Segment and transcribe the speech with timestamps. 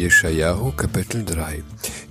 [0.00, 1.62] Jeschajahu Kapitel 3.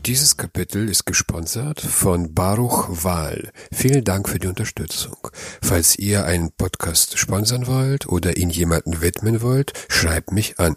[0.05, 3.51] Dieses Kapitel ist gesponsert von Baruch Wahl.
[3.71, 5.17] Vielen Dank für die Unterstützung.
[5.59, 10.75] Falls ihr einen Podcast sponsern wollt oder ihn jemanden widmen wollt, schreibt mich an.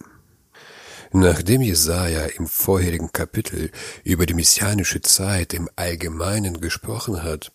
[1.12, 3.70] Nachdem Jesaja im vorherigen Kapitel
[4.04, 7.52] über die messianische Zeit im Allgemeinen gesprochen hat,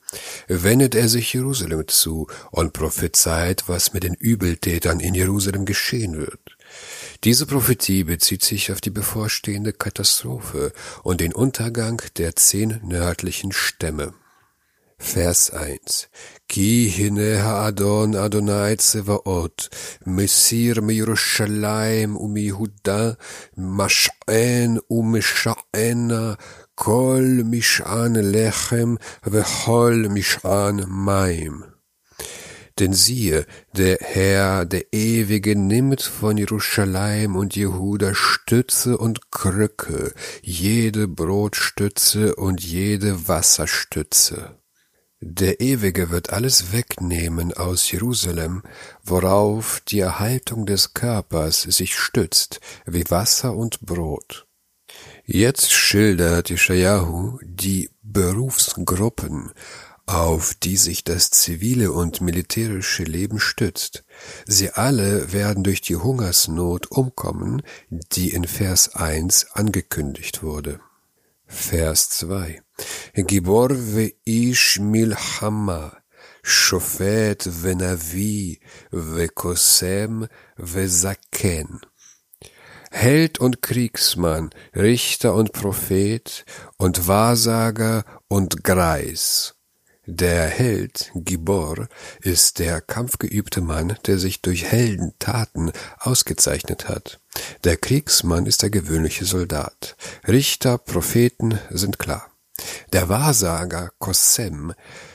[0.47, 6.56] wendet er sich Jerusalem zu und prophezeit, was mit den Übeltätern in Jerusalem geschehen wird.
[7.23, 10.71] Diese Prophetie bezieht sich auf die bevorstehende Katastrophe
[11.03, 14.13] und den Untergang der zehn nördlichen Stämme.
[14.99, 16.09] Vers 1
[16.49, 19.69] Ki hineha Adon Adonai Tzevaot
[20.05, 22.17] Messir me Yerushalayim
[23.55, 25.13] Mash'en um
[26.75, 31.76] Kol Mish'an Lechem Vechol Mish'an Maim
[32.79, 41.07] denn siehe, der Herr, der Ewige, nimmt von Jerusalem und Jehuda Stütze und Krücke, jede
[41.07, 44.59] Brotstütze und jede Wasserstütze.
[45.19, 48.61] Der Ewige wird alles wegnehmen aus Jerusalem,
[49.03, 54.45] worauf die Erhaltung des Körpers sich stützt, wie Wasser und Brot.
[55.25, 59.51] Jetzt schildert Ishayahu die Berufsgruppen,
[60.07, 64.05] auf die sich das zivile und militärische Leben stützt.
[64.45, 70.79] Sie alle werden durch die Hungersnot umkommen, die in Vers 1 angekündigt wurde.
[71.45, 72.61] Vers 2
[73.15, 75.97] Gibor ve'ish milchama,
[76.41, 81.81] shofet venavi, vekosem vezaken.
[82.91, 86.45] Held und Kriegsmann, Richter und Prophet
[86.77, 89.56] und Wahrsager und Greis
[90.09, 91.89] der Held, Gibor,
[92.21, 97.19] ist der kampfgeübte Mann, der sich durch Heldentaten ausgezeichnet hat.
[97.65, 99.97] Der Kriegsmann ist der gewöhnliche Soldat.
[100.25, 102.31] Richter, Propheten sind klar.
[102.93, 104.73] Der Wahrsager Kosem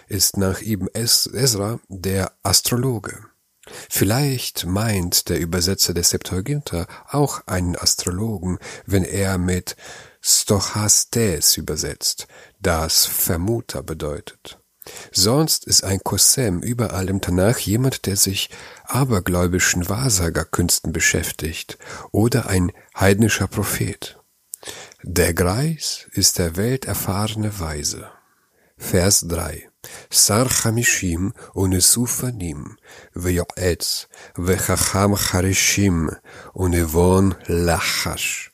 [0.09, 3.19] ist nach Ibn Ezra der Astrologe.
[3.89, 9.75] Vielleicht meint der Übersetzer des Septuaginta auch einen Astrologen, wenn er mit
[10.21, 12.27] Stochastes übersetzt,
[12.61, 14.59] das Vermuter bedeutet.
[15.13, 18.51] Sonst ist ein Kosem überall im Tanach jemand, der sich
[18.85, 21.79] abergläubischen Wahrsagerkünsten beschäftigt
[22.11, 24.19] oder ein heidnischer Prophet.
[25.03, 28.09] Der Greis ist der welterfahrene Weise.
[28.77, 29.69] Vers 3
[30.11, 32.77] Sar Chamishim unesufanim
[33.15, 36.11] veyoetz vechacham charishim
[36.53, 38.53] unevon lachash.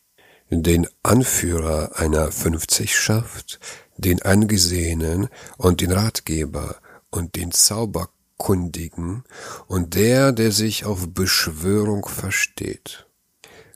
[0.50, 3.60] Den Anführer einer Fünfzigschaft,
[3.98, 5.28] den Angesehenen
[5.59, 6.76] und den Ratgeber
[7.10, 9.25] und den Zauberkundigen
[9.66, 13.09] und der, der sich auf Beschwörung versteht.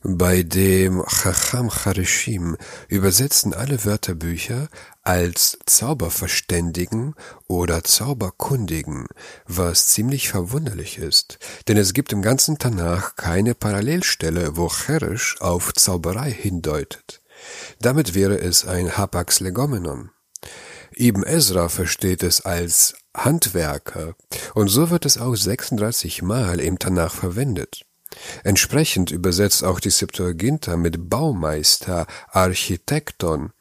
[0.05, 2.57] Bei dem Chacham Charishim
[2.89, 4.69] übersetzen alle Wörterbücher
[5.05, 7.15] als Zauberverständigen
[7.47, 9.07] oder Zauberkundigen,
[9.47, 15.73] was ziemlich verwunderlich ist, denn es gibt im ganzen Tanach keine Parallelstelle, wo Cherish auf
[15.73, 17.22] Zauberei hindeutet.
[17.81, 20.11] Damit wäre es ein Hapax Legomenon.
[20.95, 24.15] Ibn Ezra versteht es als Handwerker
[24.55, 27.85] und so wird es auch 36 Mal im Tanach verwendet.
[28.45, 33.53] Entsprechend übersetzt auch die Septuaginta mit Baumeister, Architekton.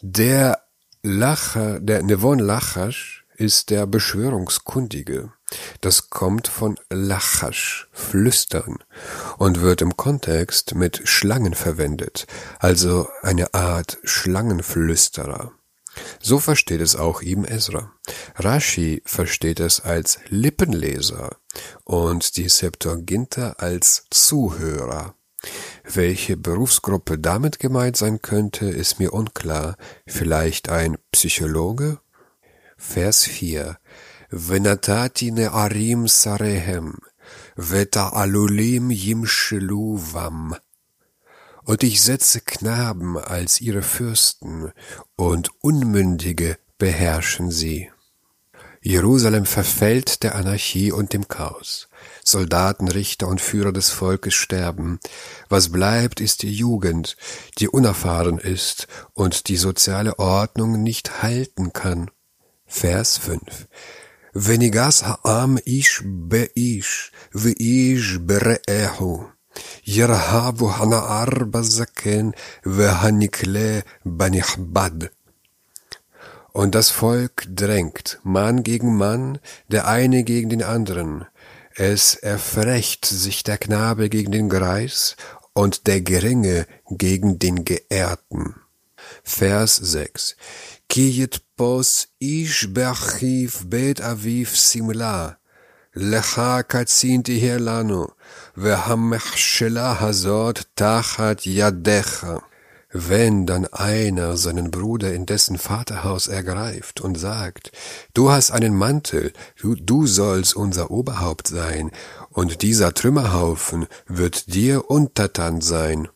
[0.00, 0.62] Der
[1.02, 5.32] Lacher, der Nevon Lachash ist der Beschwörungskundige.
[5.80, 8.78] Das kommt von Lachash, flüstern,
[9.38, 12.26] und wird im Kontext mit Schlangen verwendet,
[12.58, 15.52] also eine Art Schlangenflüsterer.
[16.20, 17.92] So versteht es auch Ibn Ezra.
[18.36, 21.36] Rashi versteht es als Lippenleser
[21.84, 25.14] und die Septuaginta als Zuhörer.
[25.84, 29.76] Welche Berufsgruppe damit gemeint sein könnte, ist mir unklar.
[30.06, 31.98] Vielleicht ein Psychologe?
[32.76, 33.78] Vers 4
[34.33, 36.91] ונתתי נערים שריהם,
[37.57, 40.51] ואת העלולים ימשלו בם
[41.65, 44.71] und ich setze Knaben als ihre Fürsten,
[45.15, 47.89] und Unmündige beherrschen sie.
[48.81, 51.87] Jerusalem verfällt der Anarchie und dem Chaos.
[52.21, 54.99] Soldaten, Richter und Führer des Volkes sterben.
[55.47, 57.15] Was bleibt, ist die Jugend,
[57.59, 62.11] die unerfahren ist und die soziale Ordnung nicht halten kann.
[62.65, 63.67] Vers 5
[64.37, 69.23] וניגס העם איש באיש, ואיש ברעהו.
[69.87, 72.29] ירהבו הנער בזקן
[72.65, 75.03] והנקלה בנכבד.
[76.55, 79.39] Und das Volk drängt, Mann gegen Mann,
[79.69, 81.25] der eine gegen den anderen.
[81.75, 85.15] Es erfrecht sich der Knabe gegen den Greis
[85.53, 88.55] und der Geringe gegen den Geehrten.
[89.23, 90.35] Vers 6.
[90.87, 91.27] Ki
[91.57, 95.37] pos ish be'achiv bet aviv simla,
[95.95, 98.07] lecha katzinti herlanu,
[98.57, 102.41] והמכשלה הזאת tachat yadecha.
[102.95, 107.71] Wenn dann einer seinen Bruder in dessen Vaterhaus ergreift und sagt,
[108.13, 111.89] du hast einen Mantel, du, du sollst unser Oberhaupt sein,
[112.29, 116.07] und dieser Trümmerhaufen wird dir untertan sein.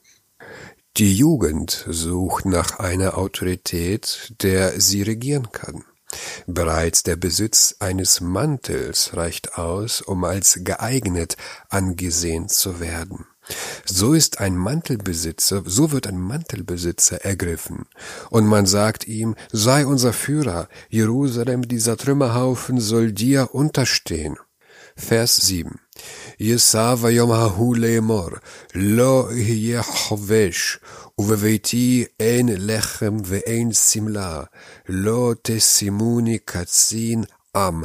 [0.98, 5.84] die Jugend sucht nach einer Autorität, der sie regieren kann.
[6.46, 11.38] Bereits der Besitz eines Mantels reicht aus, um als geeignet
[11.70, 13.24] angesehen zu werden.
[13.86, 17.86] So ist ein Mantelbesitzer, so wird ein Mantelbesitzer ergriffen.
[18.28, 24.36] Und man sagt ihm, sei unser Führer, Jerusalem, dieser Trümmerhaufen soll dir unterstehen.
[24.94, 25.80] Vers 7.
[26.41, 28.29] יישא ביום ההוא לאמור,
[28.75, 30.79] לא יהיה חובש,
[31.19, 34.43] ובביתי אין לחם ואין שמלה,
[34.89, 37.23] לא תשימוני קצין
[37.55, 37.83] עם.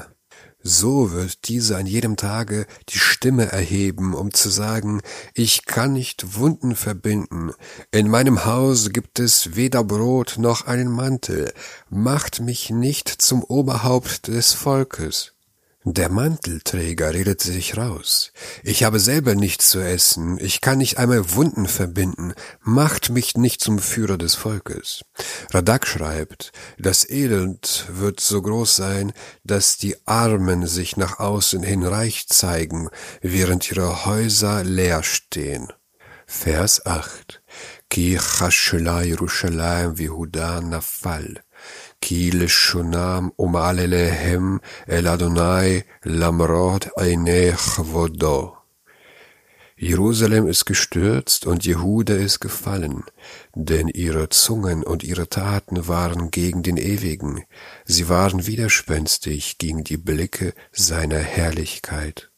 [0.65, 5.01] So wird dieser an jedem Tage die Stimme erheben, um zu sagen,
[5.35, 7.51] ich kann nicht Wunden verbinden,
[7.91, 11.53] in meinem Haus gibt es weder Brot noch einen Mantel,
[11.91, 15.33] macht mich nicht zum Oberhaupt des Volkes.
[15.90, 18.34] Der Mantelträger redet sich raus.
[18.62, 23.62] Ich habe selber nichts zu essen, ich kann nicht einmal Wunden verbinden, macht mich nicht
[23.62, 25.06] zum Führer des Volkes.
[25.54, 29.14] Radak schreibt, das Elend wird so groß sein,
[29.46, 32.90] dass die Armen sich nach außen hin reich zeigen,
[33.22, 35.72] während ihre Häuser leer stehen.
[36.26, 37.42] Vers 8
[37.90, 41.42] Ki Yerushalayim vihuda nafal
[42.01, 44.59] כי לשונם ומעלליהם
[44.91, 48.55] אל אדוני למרות עיני כבודו.
[49.83, 53.03] Jerusalem ist gestürzt und Jehuda ist gefallen,
[53.57, 57.43] denn ihre Zungen und ihre Taten waren gegen den Ewigen,
[57.85, 62.31] sie waren widerspenstig gegen die Blicke seiner Herrlichkeit.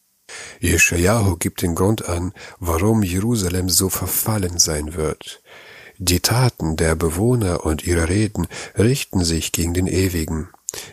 [0.59, 5.43] Jeschajahu gibt den Grund an, warum Jerusalem so verfallen sein wird.
[6.02, 8.48] Die Taten der Bewohner und ihre Reden
[8.78, 10.48] richten sich gegen den Ewigen.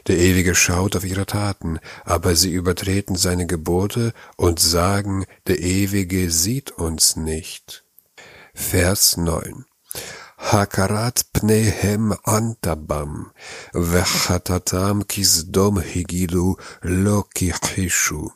[0.07, 6.29] Der Ewige schaut auf ihre Taten, aber sie übertreten seine Gebote und sagen, der Ewige
[6.29, 7.85] sieht uns nicht.
[8.53, 9.63] Vers 9
[10.39, 13.31] Hakarat pnehem antabam,
[13.73, 18.29] vechatatam kisdom higidu lo kihishu,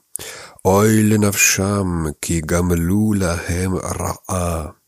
[0.63, 4.80] oil nafsham ki gamlu lahem ra'a.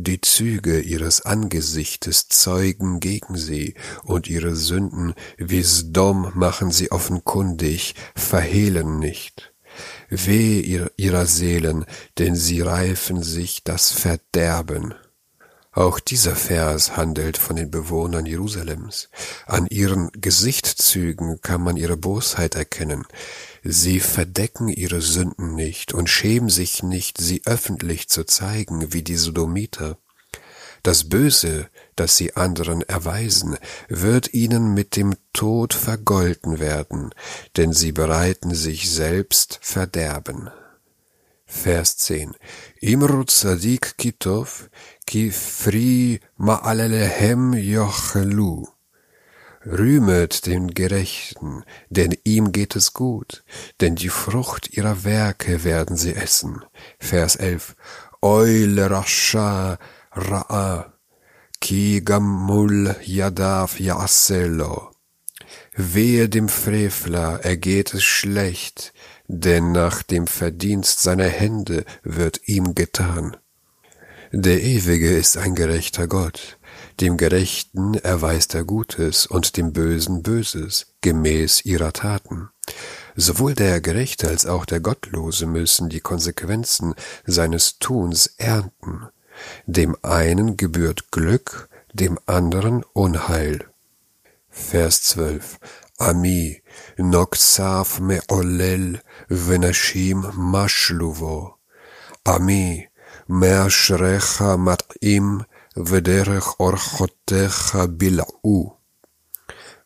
[0.00, 3.74] Die Züge ihres Angesichtes zeugen gegen sie,
[4.04, 9.52] und ihre Sünden wie Sdom machen sie offenkundig, verhehlen nicht.
[10.08, 10.60] Weh
[10.96, 11.84] ihrer Seelen,
[12.16, 14.94] denn sie reifen sich das Verderben.
[15.78, 19.10] Auch dieser Vers handelt von den Bewohnern Jerusalems.
[19.46, 23.04] An ihren Gesichtszügen kann man ihre Bosheit erkennen.
[23.62, 29.14] Sie verdecken ihre Sünden nicht und schämen sich nicht, sie öffentlich zu zeigen, wie die
[29.14, 29.98] Sodomiter.
[30.82, 33.56] Das Böse, das sie anderen erweisen,
[33.88, 37.14] wird ihnen mit dem Tod vergolten werden,
[37.56, 40.50] denn sie bereiten sich selbst Verderben.
[41.50, 42.34] Vers 10.
[42.82, 44.68] Imru tzadik kitov,
[45.08, 48.66] ki fri ma'alelehem yochelu.
[49.64, 53.44] Rühmet den Gerechten, denn ihm geht es gut,
[53.80, 56.64] denn die Frucht ihrer Werke werden sie essen.
[56.98, 57.74] Vers 11.
[58.20, 59.78] Eule rasha
[60.12, 60.92] ra'a,
[61.60, 64.92] ki gammul yadav yaselo.
[65.76, 68.92] Wehe dem Frevler, ergeht es schlecht,
[69.28, 73.36] denn nach dem Verdienst seiner Hände wird ihm getan.
[74.32, 76.58] Der Ewige ist ein gerechter Gott,
[77.00, 82.50] dem Gerechten erweist er Gutes und dem Bösen Böses, gemäß ihrer Taten.
[83.16, 86.94] Sowohl der Gerechte als auch der Gottlose müssen die Konsequenzen
[87.24, 89.08] seines Tuns ernten.
[89.66, 93.66] Dem einen gebührt Glück, dem anderen Unheil.
[94.50, 95.58] Vers 12.
[96.00, 96.62] Ami,
[96.96, 101.54] noksav me'olel, venashim mashluvo.
[102.24, 102.86] Ami,
[103.28, 108.76] me'ashrecha mat'im, vederech orchotecha bil'u.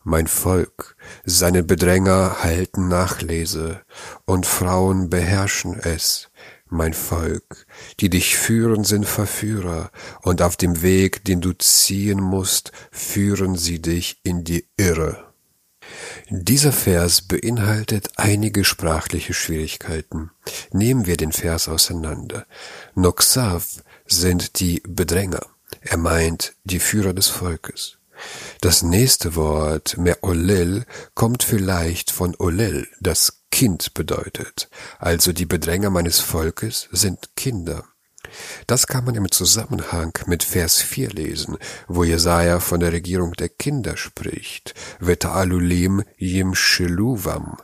[0.05, 3.81] Mein Volk, seine Bedränger halten Nachlese,
[4.27, 6.29] und Frauen beherrschen es.
[6.69, 7.67] Mein Volk,
[8.01, 9.91] die dich führen, sind Verführer,
[10.21, 15.32] und auf dem Weg, den du ziehen musst, führen sie dich in die Irre.
[16.31, 20.31] Dieser Vers beinhaltet einige sprachliche Schwierigkeiten.
[20.73, 22.47] Nehmen wir den Vers auseinander.
[22.95, 25.47] Noxav sind die Bedränger.
[25.81, 27.99] Er meint die Führer des Volkes.
[28.61, 30.85] Das nächste Wort, Me'olel,
[31.15, 34.69] kommt vielleicht von Olel, das Kind bedeutet.
[34.99, 37.85] Also die Bedränger meines Volkes sind Kinder.
[38.67, 41.57] Das kann man im Zusammenhang mit Vers 4 lesen,
[41.89, 44.75] wo Jesaja von der Regierung der Kinder spricht.
[45.01, 47.59] Veta'alulim yimshiluvam.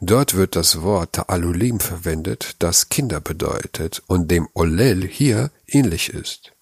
[0.00, 6.52] Dort wird das Wort Ta'alulim verwendet, das Kinder bedeutet und dem Olel hier ähnlich ist.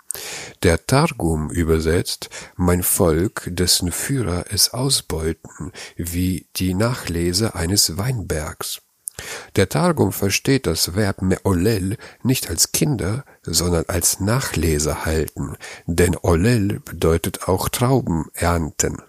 [0.63, 8.81] Der Targum übersetzt, mein Volk, dessen Führer es ausbeuten, wie die Nachlese eines Weinbergs.
[9.57, 15.57] Der Targum versteht das Verb me'olel nicht als Kinder, sondern als Nachleser halten,
[15.87, 19.03] denn olel bedeutet auch Trauben ernten.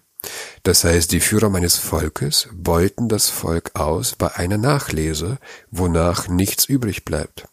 [0.64, 5.38] Das heißt, die Führer meines Volkes beuten das Volk aus bei einer Nachlese,
[5.72, 7.48] wonach nichts übrig bleibt.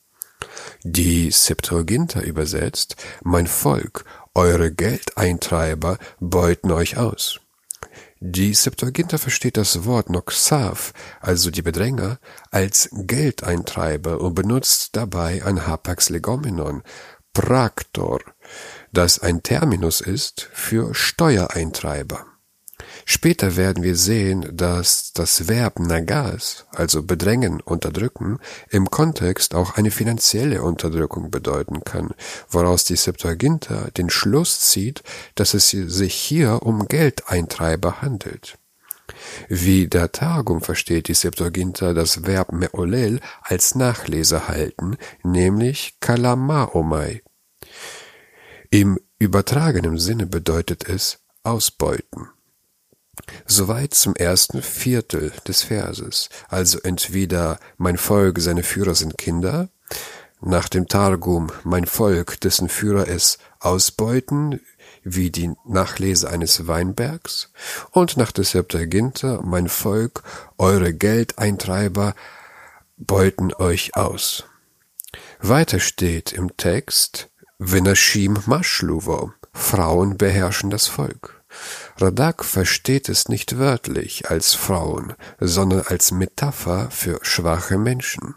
[0.83, 7.41] Die Septuaginta übersetzt, mein Volk, eure Geldeintreiber beuten euch aus.
[8.21, 12.19] Die Septuaginta versteht das Wort Noxav, also die Bedränger,
[12.51, 16.83] als Geldeintreiber und benutzt dabei ein Hapax Legomenon,
[17.35, 18.21] Praktor,
[18.91, 22.25] das ein Terminus ist für Steuereintreiber.
[23.09, 29.93] Später werden wir sehen, dass das Verb nagas, also bedrängen, unterdrücken, im Kontext auch eine
[29.93, 32.15] finanzielle Unterdrückung bedeuten kann,
[32.51, 35.05] woraus die Septuaginta den Schluss zieht,
[35.37, 38.59] dass es sich hier um Geldeintreiber handelt.
[39.49, 47.23] Wie der Targum versteht die Septuaginta das Verb me'olel als Nachleser halten, nämlich kalamaomai.
[48.71, 52.31] Im übertragenen Sinne bedeutet es ausbeuten.
[53.47, 56.29] Soweit zum ersten Viertel des Verses.
[56.49, 59.69] Also entweder mein Volk, seine Führer sind Kinder,
[60.41, 64.61] nach dem Targum mein Volk, dessen Führer es ausbeuten,
[65.03, 67.51] wie die Nachlese eines Weinbergs,
[67.91, 70.23] und nach der Septuaginta mein Volk,
[70.59, 72.15] eure Geldeintreiber
[72.97, 74.45] beuten euch aus.
[75.41, 81.43] Weiter steht im Text, Venashim Maschluvo, Frauen beherrschen das Volk.
[81.99, 88.35] Radak versteht es nicht wörtlich als Frauen, sondern als Metapher für schwache Menschen.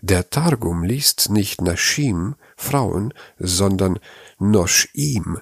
[0.00, 3.98] Der Targum liest nicht Nashim, Frauen, sondern
[4.38, 5.40] Noshim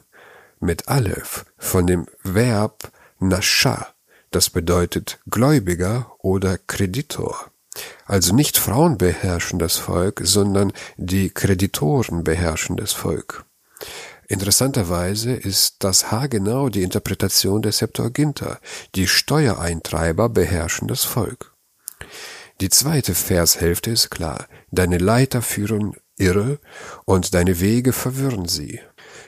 [0.58, 2.90] mit Aleph von dem Verb
[3.20, 3.86] Nasha,
[4.32, 7.50] das bedeutet Gläubiger oder Kreditor.
[8.06, 13.44] Also nicht Frauen beherrschen das Volk, sondern die Kreditoren beherrschen das Volk.
[14.30, 18.58] Interessanterweise ist das haargenau die Interpretation der Septuaginta.
[18.94, 21.54] Die Steuereintreiber beherrschen das Volk.
[22.60, 24.46] Die zweite Vershälfte ist klar.
[24.70, 26.58] Deine Leiter führen irre
[27.06, 28.80] und deine Wege verwirren sie.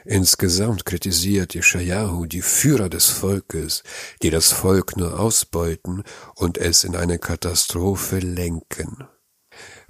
[0.04, 3.82] Insgesamt kritisiert Yeshayahu die Führer des Volkes,
[4.22, 6.02] die das Volk nur ausbeuten
[6.34, 9.06] und es in eine Katastrophe lenken.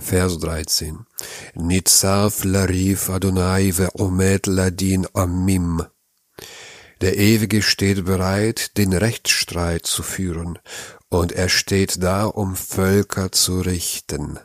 [0.01, 1.07] Vers 13.
[1.55, 5.83] Nitzav larif Adonai ve'omet ladin amim.
[7.01, 10.59] Der Ewige steht bereit, den Rechtsstreit zu führen,
[11.09, 14.39] und er steht da, um Völker zu richten.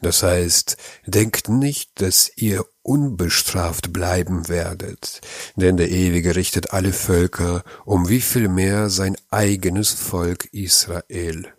[0.00, 0.76] Das heißt,
[1.06, 5.20] denkt nicht, dass ihr unbestraft bleiben werdet,
[5.54, 11.52] denn der Ewige richtet alle Völker, um wie viel mehr sein eigenes Volk Israel.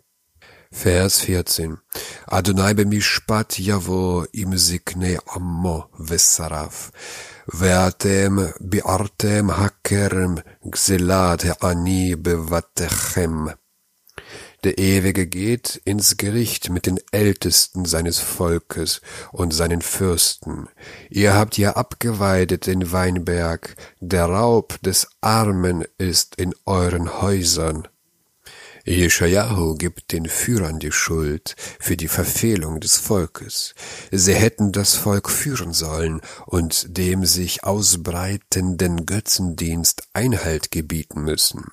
[0.76, 1.78] Vers 14.
[2.26, 6.90] Adonai b'mishpat yavo im ziknei ammo v'saraf.
[7.46, 10.34] Ve'atem bi'artem hakerem
[10.72, 13.52] gzelat ha'ani bevatechem.
[14.64, 19.00] Der Ewige geht ins Gericht mit den Ältesten seines Volkes
[19.30, 20.68] und seinen Fürsten.
[21.08, 27.88] Ihr habt ja abgeweidet den Weinberg, der Raub des Armen ist in euren Häusern.
[28.84, 33.74] Jeschajahu gibt den Führern die Schuld für die Verfehlung des Volkes.
[34.10, 41.64] Sie hätten das Volk führen sollen und dem sich ausbreitenden Götzendienst Einhalt gebieten müssen.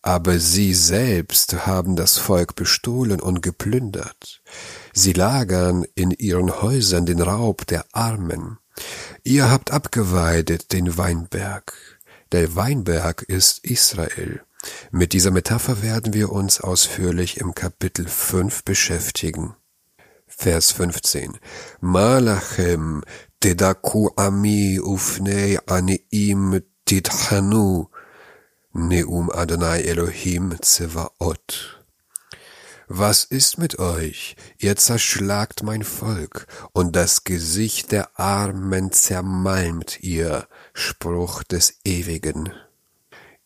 [0.00, 4.42] Aber sie selbst haben das Volk bestohlen und geplündert.
[4.94, 8.58] Sie lagern in ihren Häusern den Raub der Armen.
[9.22, 11.74] Ihr habt abgeweidet den Weinberg.
[12.32, 14.42] Der Weinberg ist Israel.
[14.90, 19.54] Mit dieser Metapher werden wir uns ausführlich im Kapitel 5 beschäftigen.
[20.26, 21.38] Vers 15.
[21.80, 23.02] Malachem
[23.40, 27.88] tedaku ami ufnei aniim tithanu
[28.72, 31.78] neum Adonai Elohim Zevaot.
[32.88, 34.36] Was ist mit euch?
[34.58, 42.52] Ihr zerschlagt mein Volk, und das Gesicht der Armen zermalmt ihr, Spruch des Ewigen.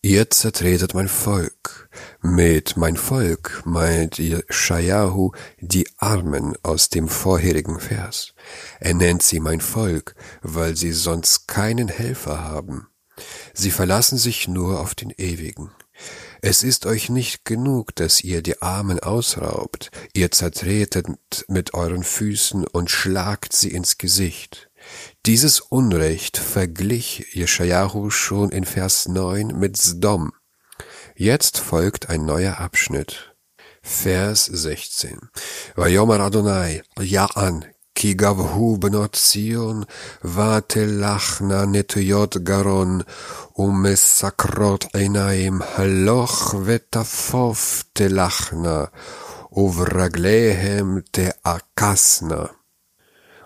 [0.06, 1.90] Ihr zertretet mein Volk.
[2.22, 8.32] Mit mein Volk meint Shayahu die Armen aus dem vorherigen Vers.
[8.78, 12.86] Er nennt sie mein Volk, weil sie sonst keinen Helfer haben.
[13.52, 15.72] Sie verlassen sich nur auf den Ewigen.
[16.40, 21.08] Es ist euch nicht genug, dass ihr die Armen ausraubt, ihr zertretet
[21.48, 24.65] mit euren Füßen und schlagt sie ins Gesicht.
[25.25, 30.31] Dieses Unrecht verglich Jeschajahu schon in Vers 9 mit Sdom.
[31.15, 33.36] Jetzt folgt ein neuer Abschnitt.
[33.83, 35.19] Vers 16.
[35.75, 39.83] Vayomer Adonai, Ja'an, כי גבהו בנות ציון,
[40.25, 43.00] ותלכנה נטויות גרון,
[43.57, 48.83] ומסקרות עיניים, הלוך ותפוף תלכנה,
[49.51, 52.54] וברגליהם תעקסנה.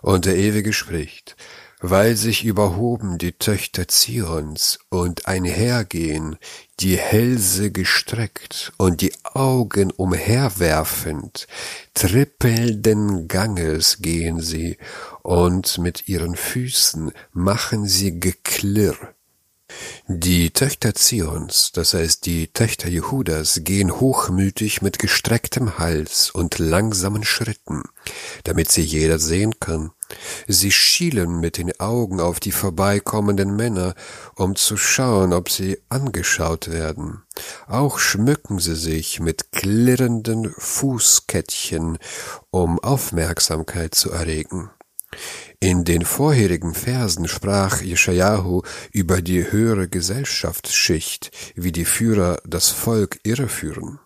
[0.02, 1.36] Und der Ewige spricht,
[1.80, 6.36] weil sich überhoben die Töchter Zions und einhergehen,
[6.80, 11.46] die Hälse gestreckt und die Augen umherwerfend,
[11.94, 14.76] trippelnden Ganges gehen sie,
[15.22, 19.14] und mit ihren Füßen machen sie Geklirr.
[20.06, 27.24] Die Töchter Zions, das heißt die Töchter Jehudas, gehen hochmütig mit gestrecktem Hals und langsamen
[27.24, 27.82] Schritten,
[28.44, 29.92] damit sie jeder sehen kann.
[30.48, 33.94] Sie schielen mit den Augen auf die vorbeikommenden Männer,
[34.34, 37.22] um zu schauen, ob sie angeschaut werden.
[37.68, 41.98] Auch schmücken sie sich mit klirrenden Fußkettchen,
[42.50, 44.70] um Aufmerksamkeit zu erregen.
[45.62, 48.62] In den vorherigen Versen sprach Jeschajahu
[48.92, 54.00] über die höhere Gesellschaftsschicht, wie die Führer das Volk irreführen.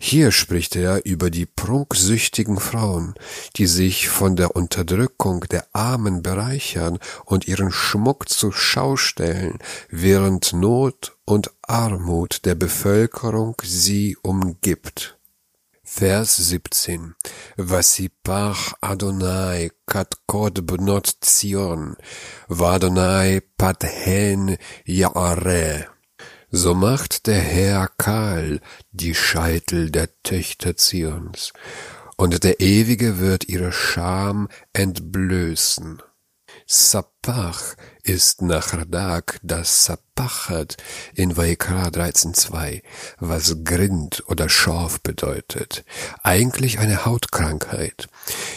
[0.00, 3.14] Hier spricht er über die prunksüchtigen Frauen,
[3.54, 9.58] die sich von der Unterdrückung der Armen bereichern und ihren Schmuck zur Schau stellen,
[9.90, 15.19] während Not und Armut der Bevölkerung sie umgibt.
[15.92, 17.16] Vers 17.
[17.56, 21.96] Vasipach Adonai kat kod bnot Zion,
[22.48, 25.88] vadonai pat hen Yaare.
[26.52, 28.60] So macht der Herr kahl
[28.92, 31.52] die Scheitel der Töchter Zions,
[32.16, 36.00] und der Ewige wird ihre Scham entblößen.
[36.66, 40.76] Sapach ist nach Radak das Sapachat
[41.14, 42.82] in Vaikra 13.2,
[43.18, 45.84] was Grind oder Schorf bedeutet.
[46.22, 48.08] Eigentlich eine Hautkrankheit.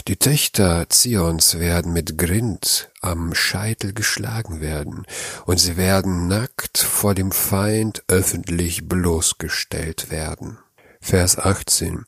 [0.07, 5.05] Die Töchter Zions werden mit Grind am Scheitel geschlagen werden
[5.45, 10.57] und sie werden nackt vor dem Feind öffentlich bloßgestellt werden.
[11.05, 12.05] Vers 18.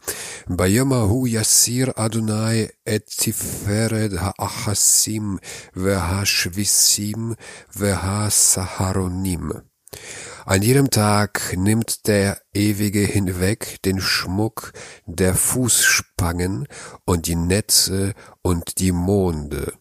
[0.47, 5.37] Bayamahu Yassir Adonai et Tiferet ha'achasim
[5.75, 7.35] ve'hashvisim
[7.75, 9.51] ve'hasaharonim.
[10.45, 14.71] An jedem Tag nimmt der Ewige hinweg den Schmuck
[15.05, 16.65] der Fußspangen
[17.03, 19.73] und die Netze und die Monde.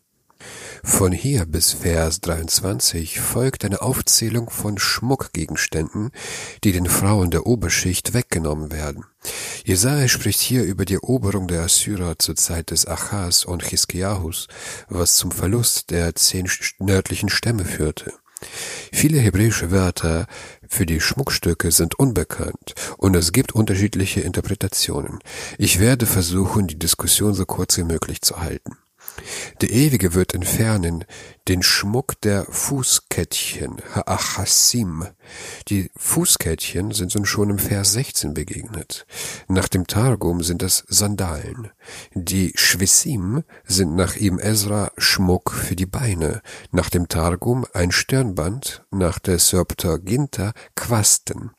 [0.87, 6.11] Von hier bis Vers 23 folgt eine Aufzählung von Schmuckgegenständen,
[6.63, 9.05] die den Frauen der Oberschicht weggenommen werden.
[9.65, 14.47] Jesaja spricht hier über die Eroberung der Assyrer zur Zeit des Achas und Chiskiahus,
[14.89, 18.13] was zum Verlust der zehn nördlichen Stämme führte.
[18.93, 20.27] Viele hebräische Wörter
[20.69, 25.19] für die Schmuckstücke sind unbekannt und es gibt unterschiedliche Interpretationen.
[25.57, 28.77] Ich werde versuchen, die Diskussion so kurz wie möglich zu halten.
[29.61, 31.05] Der Ewige wird entfernen
[31.49, 35.07] den Schmuck der Fußkettchen, Ha'achassim.
[35.69, 39.07] Die Fußkettchen sind uns schon im Vers 16 begegnet.
[39.49, 41.71] Nach dem Targum sind das Sandalen.
[42.15, 46.43] Die Schwissim sind nach ihm Ezra Schmuck für die Beine.
[46.71, 51.51] Nach dem Targum ein Stirnband, nach der Septuaginta Quasten.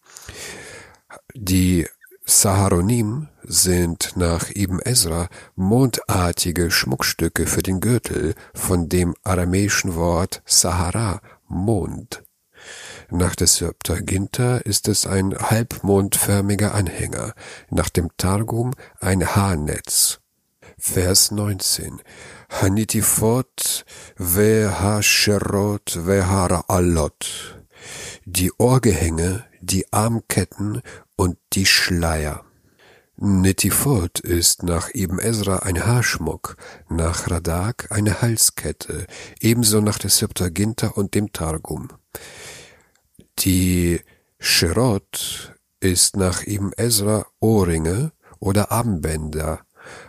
[1.34, 1.88] Die
[2.28, 11.22] Saharonim sind nach Ibn Ezra mondartige Schmuckstücke für den Gürtel von dem aramäischen Wort Sahara,
[11.48, 12.24] Mond.
[13.12, 17.36] Nach der Septuaginta ist es ein halbmondförmiger Anhänger,
[17.70, 20.20] nach dem Targum ein Haarnetz.
[20.80, 22.02] Vers 19.
[22.50, 23.86] Hanitifot
[24.18, 27.60] vehasherot veharaalot.
[28.26, 30.82] Die Ohrgehänge, die Armketten
[31.16, 32.44] und die Schleier.
[33.18, 36.58] Netifot ist nach Ibn Ezra ein Haarschmuck,
[36.90, 39.08] nach Radak eine Halskette,
[39.40, 41.88] ebenso nach der Septuaginta und dem Targum.
[43.40, 44.02] Die
[44.40, 49.62] Sherot ist nach Ibn Ezra Ohrringe oder Armbänder.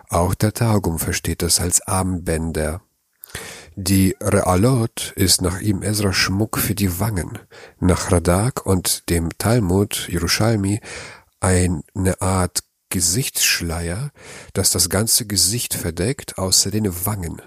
[0.09, 2.83] Auch der Targum versteht das als Armbänder.
[3.79, 7.39] Die Realot ist nach ihm Ezra Schmuck für die Wangen,
[7.79, 10.81] nach Radak und dem Talmud Yerushalmi
[11.41, 11.83] eine
[12.23, 14.13] Art Gesichtsschleier,
[14.55, 17.43] das das ganze Gesicht verdeckt, außer den Wangen.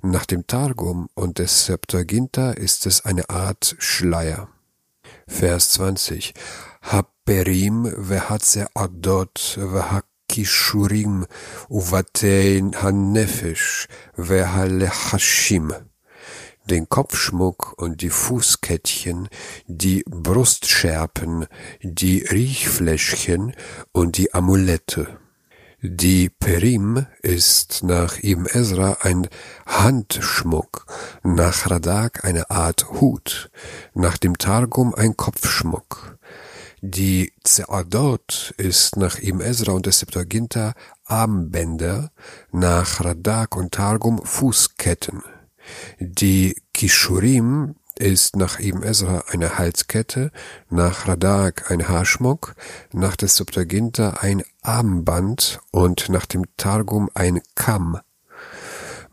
[0.00, 4.46] Nach dem Targum und des Septuaginta ist es eine Art Schleier.
[5.26, 6.34] Vers 20.
[6.82, 9.58] Haperim vehatze adot
[10.34, 11.26] vehakishurim
[11.70, 15.72] uvatein hanefesh vehalechashim
[16.70, 19.28] den Kopfschmuck und die Fußkettchen,
[19.66, 21.46] die Brustschärpen,
[21.82, 23.52] die Riechfläschchen
[23.92, 25.18] und die Amulette.
[25.82, 29.28] Die Perim ist nach Ibn Ezra ein
[29.66, 30.86] Handschmuck,
[31.22, 33.50] nach Radak eine Art Hut,
[33.92, 36.16] nach dem Targum ein Kopfschmuck.
[36.86, 40.74] Die Zeadot ist nach Ibn Ezra und der Septuaginta
[41.06, 42.10] Armbänder,
[42.52, 45.22] nach Radak und Targum Fußketten.
[45.98, 50.30] Die Kishurim ist nach Ibn Ezra eine Halskette,
[50.68, 52.54] nach Radak ein Haarschmuck,
[52.92, 57.98] nach der Septuaginta ein Armband und nach dem Targum ein Kamm.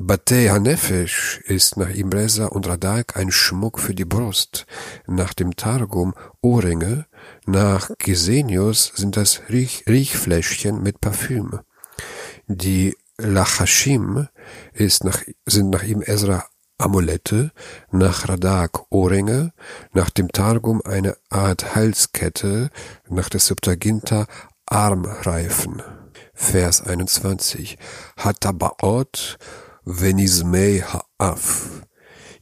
[0.03, 4.65] Batei Hanefesh ist nach Imreza und Radak ein Schmuck für die Brust,
[5.05, 7.05] nach dem Targum Ohrringe,
[7.45, 11.59] nach Gesenius sind das Riech Riechfläschchen mit Parfüm.
[12.47, 14.27] Die Lachashim
[14.73, 16.45] ist nach, sind nach ihm Ezra
[16.79, 17.51] Amulette,
[17.91, 19.53] nach Radak Ohrringe,
[19.93, 22.71] nach dem Targum eine Art Halskette,
[23.07, 24.25] nach der Septuaginta
[24.65, 25.83] Armreifen.
[26.33, 27.77] Vers 21.
[28.17, 29.37] Hatabaot
[29.85, 31.83] venismei ha'af.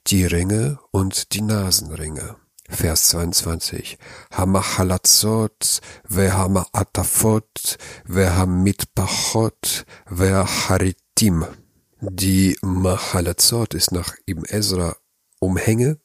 [0.07, 2.35] Die Ringe und die Nasenringe.
[2.69, 3.97] Vers 22.
[4.31, 11.45] Hamachalatzot, vehama'atafot, vehamitpachot, veharitim.
[12.01, 14.95] Die Mahalatzot ist nach Ibn Ezra
[15.39, 15.99] Umhänge,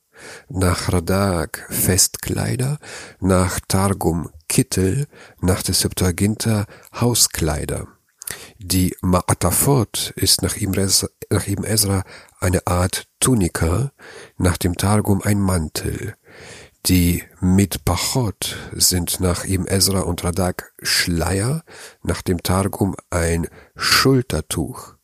[0.48, 2.78] nach Radak Festkleider,
[3.20, 5.06] nach Targum Kittel,
[5.40, 7.93] nach der Septuaginta Hauskleider.
[8.58, 12.04] Die Ma'atafot ist nach Ibn, Ezra,
[12.40, 13.92] eine Art Tunika,
[14.37, 16.14] nach dem Targum ein Mantel.
[16.87, 21.64] Die Mitpachot sind nach Ibn Ezra und Radak Schleier,
[22.02, 24.94] nach dem Targum ein Schultertuch.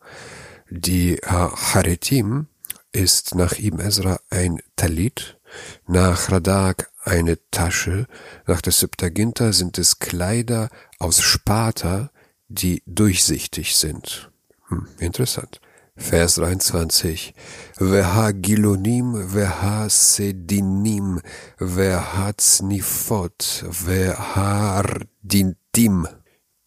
[0.68, 2.48] Die Haretim
[2.92, 5.38] ist nach Ibn Ezra ein Talit,
[5.86, 8.06] nach Radak eine Tasche,
[8.46, 12.10] nach der Septuaginta sind es Kleider aus Sparta,
[12.50, 14.30] die durchsichtig sind.
[14.68, 15.60] Hm, interessant.
[15.96, 17.34] Vers 23.
[17.78, 21.20] Veha Gilonim, Veha Sedinim,
[21.58, 26.06] Veha Znifot, Veha Ardintim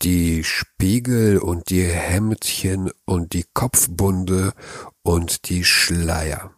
[0.04, 4.54] die Spiegel und die Hemdchen und die Kopfbunde
[5.02, 6.52] und die Schleier.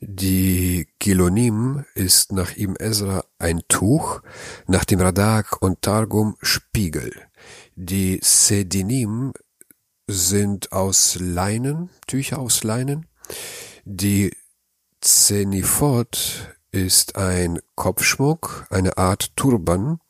[0.00, 4.22] Die Gilonim ist nach ihm Ezra ein Tuch,
[4.66, 7.27] nach dem Radak und Targum Spiegel.
[7.80, 9.32] Die Sedinim
[10.08, 13.06] sind aus Leinen, Tücher aus Leinen.
[13.84, 14.36] Die
[15.00, 20.00] Zenifot ist ein Kopfschmuck, eine Art Turban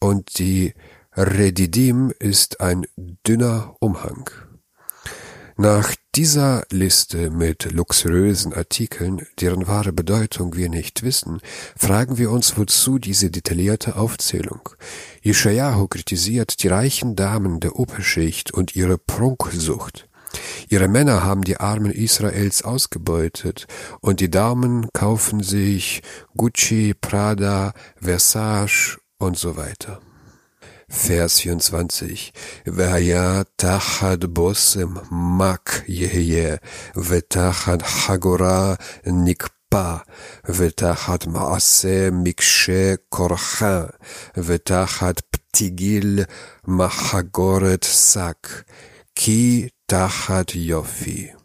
[0.00, 0.74] und die
[1.12, 4.28] Redidim ist ein dünner Umhang.
[5.56, 11.40] Nach dieser Liste mit luxuriösen Artikeln, deren wahre Bedeutung wir nicht wissen,
[11.76, 14.68] fragen wir uns, wozu diese detaillierte Aufzählung.
[15.24, 20.08] Yeshayahu kritisiert die reichen Damen der Oberschicht und ihre Prunksucht.
[20.68, 23.66] Ihre Männer haben die Armen Israels ausgebeutet
[24.00, 26.02] und die Damen kaufen sich
[26.36, 30.00] Gucci, Prada, Versace und so weiter.
[30.90, 32.32] Vers 24.
[32.66, 36.56] והיה תחת בושם מק יהיה,
[36.96, 38.74] ותחת חגורה
[39.06, 39.96] נקפא,
[40.48, 43.84] ותחת מעשה מקשה כורחה,
[44.36, 46.20] ותחת פתיגיל
[46.66, 48.48] מחגורת שק,
[49.14, 51.43] כי תחת יופי.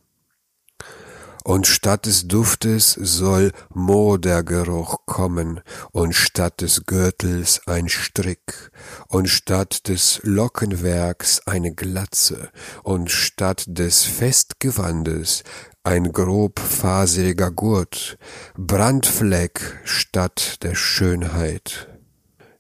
[1.50, 8.70] Und statt des Duftes soll Modergeruch kommen, und statt des Gürtels ein Strick,
[9.08, 12.52] und statt des Lockenwerks eine Glatze,
[12.84, 15.44] und statt des Festgewandes
[15.82, 18.20] ein grobfaseriger Gurt,
[18.56, 21.88] Brandfleck statt der Schönheit.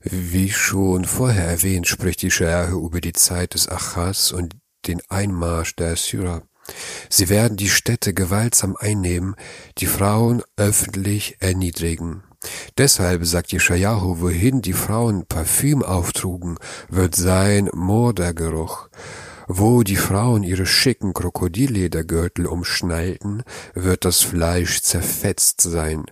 [0.01, 4.55] Wie schon vorher erwähnt, spricht die Scherhe über die Zeit des Achas und
[4.87, 6.48] den Einmarsch der Assyrer.
[7.09, 9.35] Sie werden die Städte gewaltsam einnehmen,
[9.77, 12.23] die Frauen öffentlich erniedrigen.
[12.77, 18.89] Deshalb sagt Jeschajahu, wohin die Frauen Parfüm auftrugen, wird sein Modergeruch.
[19.51, 23.41] Wo die Frauen ihre schicken Krokodilledergürtel umschnallten,
[23.73, 26.05] wird das Fleisch zerfetzt sein.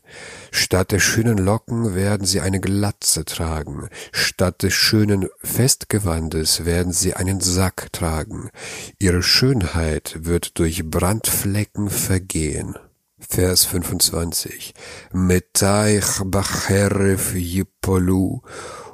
[0.49, 3.89] Statt der schönen Locken werden sie eine Glatze tragen.
[4.11, 8.49] Statt des schönen Festgewandes werden sie einen Sack tragen.
[8.97, 12.73] Ihre Schönheit wird durch Brandflecken vergehen.
[13.19, 14.73] Vers 25.
[15.13, 18.41] Metaich bacheref yipolu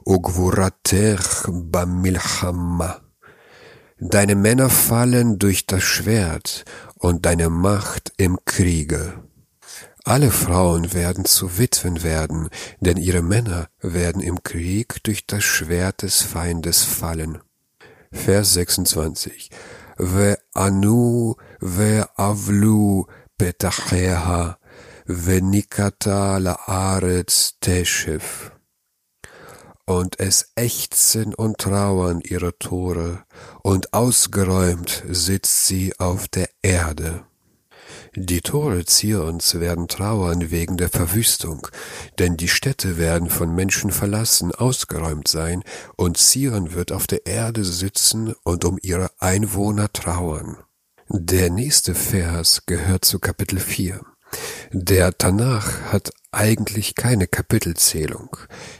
[0.03, 3.02] ugvuratech bamilchama.
[4.05, 9.13] Deine Männer fallen durch das Schwert und deine Macht im Kriege.
[10.03, 12.49] Alle Frauen werden zu Witwen werden,
[12.81, 17.39] denn ihre Männer werden im Krieg durch das Schwert des Feindes fallen.
[18.11, 19.49] Vers 26.
[19.97, 23.05] Ve anu ve avlu
[23.37, 24.57] petacheha
[25.05, 28.52] ve nikata la aretz teshev
[29.85, 33.23] und es ächzen und trauern ihre Tore,
[33.61, 37.25] und ausgeräumt sitzt sie auf der Erde.
[38.15, 41.67] Die Tore Zions werden trauern wegen der Verwüstung,
[42.19, 45.63] denn die Städte werden von Menschen verlassen, ausgeräumt sein,
[45.95, 50.57] und Zion wird auf der Erde sitzen und um ihre Einwohner trauern.
[51.09, 54.01] Der nächste Vers gehört zu Kapitel 4.
[54.71, 58.37] Der Tanach hat eigentlich keine Kapitelzählung.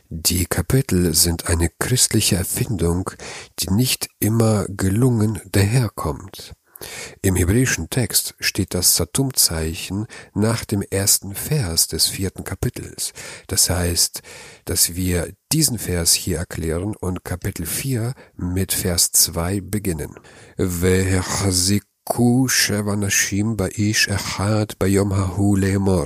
[0.10, 3.12] Die Kapitel sind eine christliche Erfindung,
[3.60, 6.54] die nicht immer gelungen daherkommt.
[7.22, 13.14] Im hebräischen Text steht das Satum-Zeichen nach dem ersten Vers des vierten Kapitels.
[13.48, 14.22] Das heißt,
[14.66, 20.16] dass wir diesen Vers hier erklären und Kapitel 4 mit Vers 2 beginnen.
[22.10, 26.06] קחו שבע נשים באיש אחד ביום ההוא לאמור,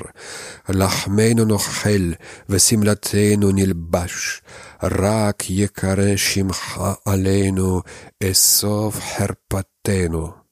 [0.69, 2.11] לחמנו נאכל
[2.49, 4.41] ושמלתנו נלבש,
[4.83, 7.81] רק יקרא שמך עלינו,
[8.23, 10.46] אסוף חרפתנו.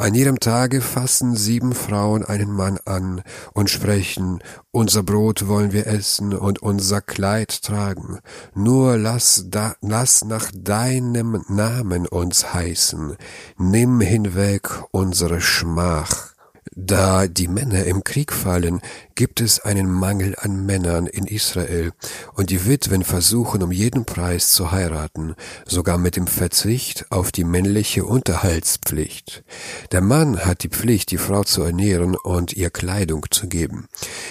[0.00, 4.38] An jedem Tage fassen sieben Frauen einen Mann an und sprechen,
[4.70, 8.20] unser Brot wollen wir essen und unser Kleid tragen.
[8.54, 13.14] Nur lass, da, lass nach deinem Namen uns heißen.
[13.58, 16.30] Nimm hinweg unsere Schmach.
[16.74, 18.80] Da die Männer im Krieg fallen,
[19.20, 21.92] gibt es einen Mangel an Männern in Israel,
[22.36, 25.34] und die Witwen versuchen um jeden Preis zu heiraten,
[25.66, 29.44] sogar mit dem Verzicht auf die männliche Unterhaltspflicht.
[29.92, 33.88] Der Mann hat die Pflicht, die Frau zu ernähren und ihr Kleidung zu geben.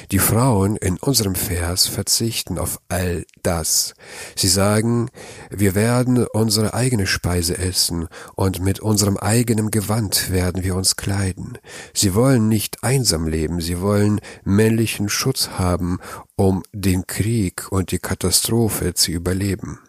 [0.10, 3.93] Die Frauen in unserem Vers verzichten auf all das.
[4.36, 5.12] Sie sagen,
[5.52, 11.60] wir werden unsere eigene Speise essen und mit unserem eigenen Gewand werden wir uns kleiden.
[11.93, 14.19] Sie wollen nicht einsam leben, sie wollen
[14.80, 16.00] männlichen Schutz haben,
[16.38, 19.80] um den Krieg und die Katastrophe zu überleben.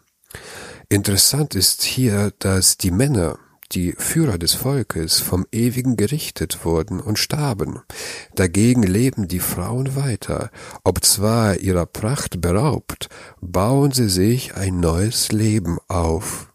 [0.89, 3.39] Interessant ist hier, dass die Männer,
[3.71, 7.79] die Führer des Volkes, vom Ewigen gerichtet wurden und starben.
[8.35, 10.51] Dagegen leben die Frauen weiter.
[10.83, 13.09] Ob zwar ihrer Pracht beraubt,
[13.41, 16.50] bauen sie sich ein neues Leben auf.